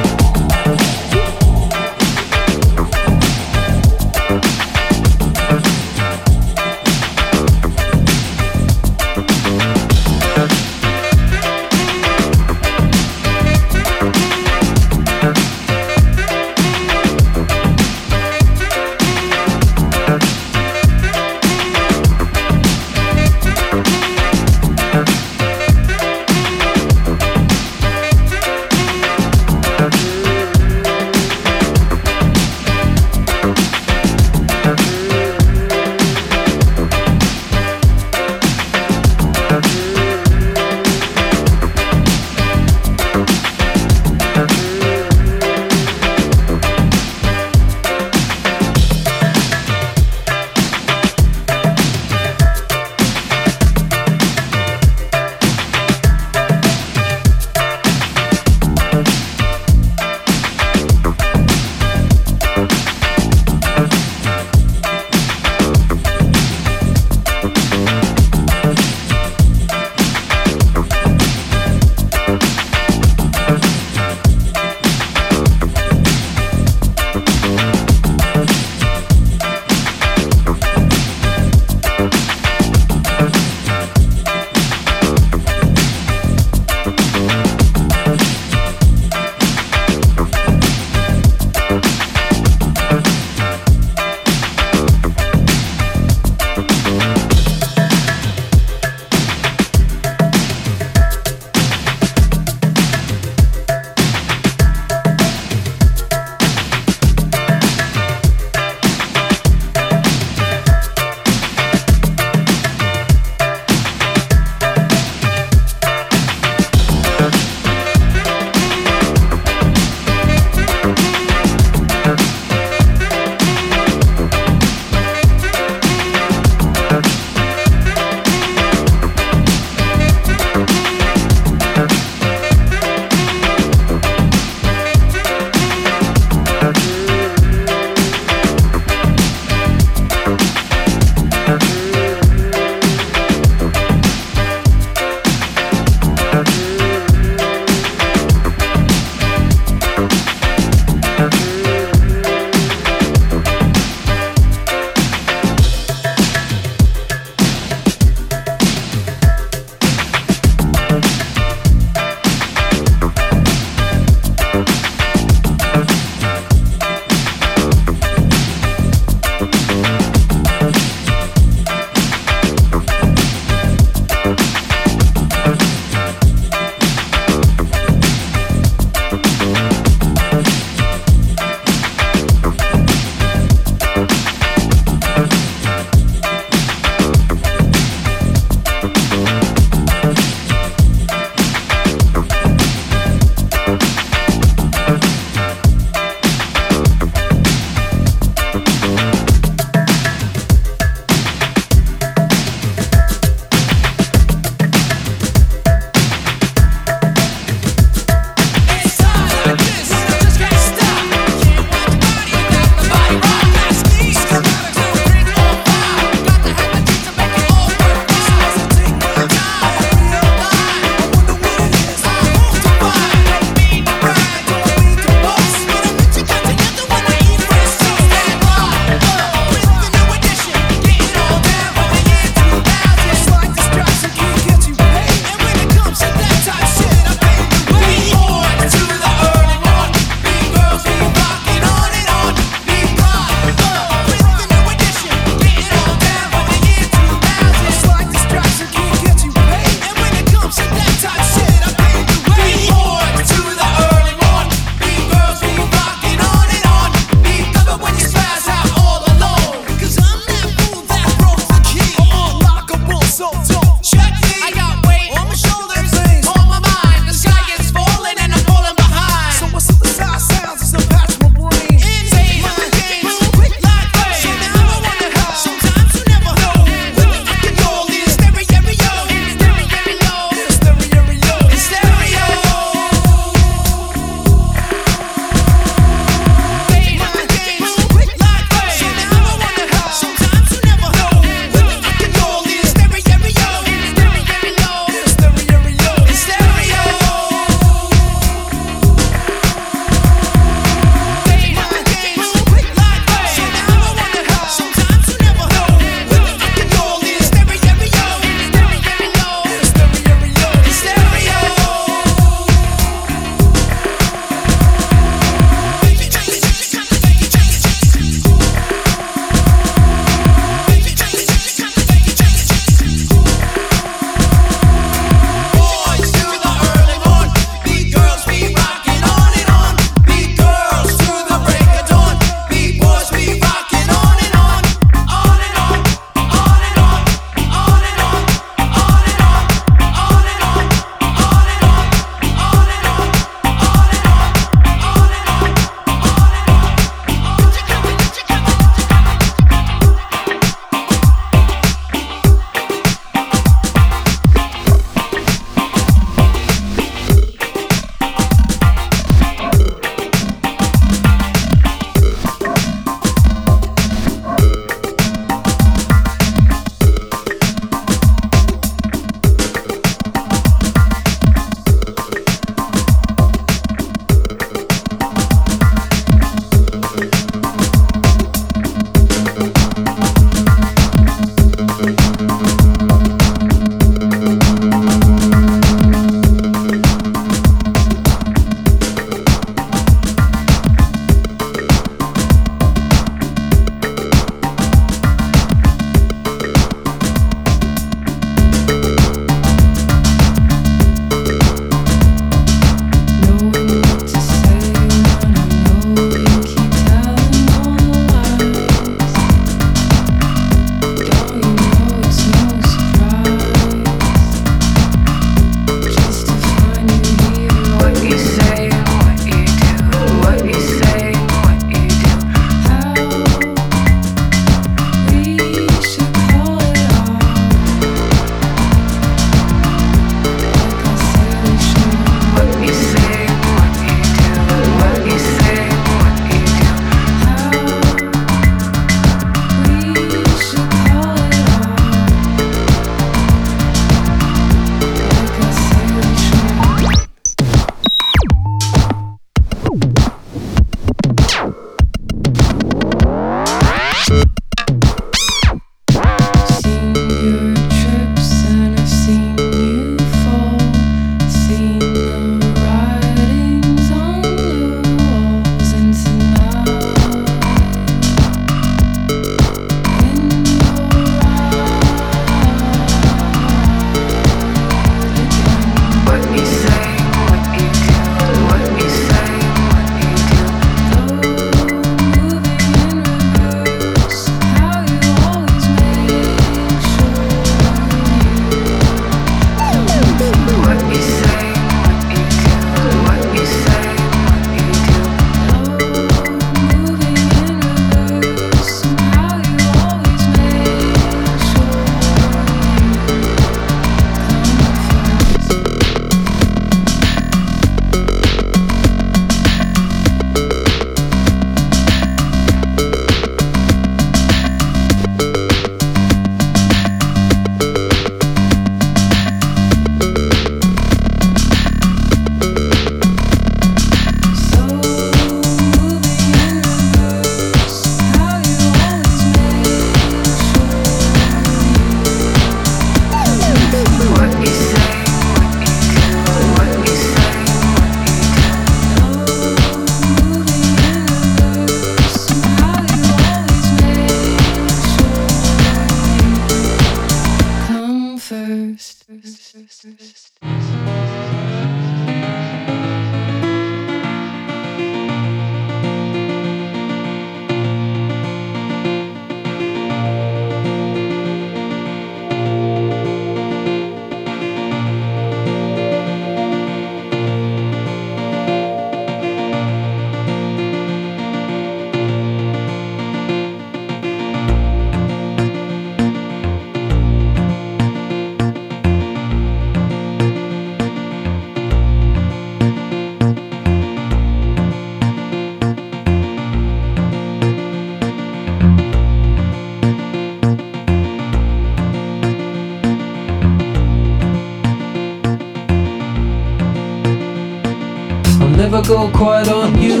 so 598.91 599.09
quite 599.11 599.47
on 599.47 599.81
you. 599.81 600.00